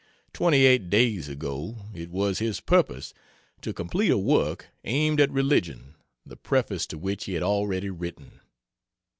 Twenty 0.33 0.65
eight 0.65 0.89
days 0.89 1.29
ago 1.29 1.77
it 1.93 2.09
was 2.09 2.39
his 2.39 2.59
purpose 2.59 3.13
to 3.61 3.71
complete 3.71 4.09
a 4.09 4.17
work 4.17 4.69
aimed 4.83 5.21
at 5.21 5.29
religion, 5.29 5.93
the 6.25 6.35
preface 6.35 6.87
to 6.87 6.97
which 6.97 7.25
he 7.25 7.33
had 7.35 7.43
already 7.43 7.91
written. 7.91 8.39